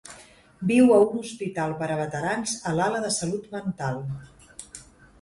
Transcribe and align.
Viu 0.71 0.93
a 0.95 0.97
un 1.07 1.19
hospital 1.19 1.77
per 1.83 1.91
a 1.97 1.99
veterans 2.01 2.57
a 2.73 2.77
l'ala 2.81 3.05
de 3.07 3.15
salut 3.21 3.49
mental. 3.57 4.05